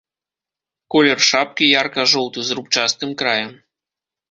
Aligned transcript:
Колер 0.95 1.19
шапкі 1.29 1.69
ярка-жоўты, 1.81 2.39
з 2.49 2.59
рубчастым 2.61 3.15
краем. 3.23 3.57